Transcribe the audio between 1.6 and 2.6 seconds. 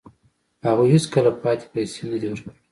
پیسې نه دي ورکړي